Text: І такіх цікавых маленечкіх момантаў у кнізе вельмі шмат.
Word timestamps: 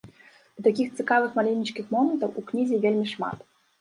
І 0.61 0.63
такіх 0.67 0.87
цікавых 1.03 1.37
маленечкіх 1.39 1.85
момантаў 1.97 2.29
у 2.43 2.45
кнізе 2.51 2.81
вельмі 2.87 3.07
шмат. 3.13 3.37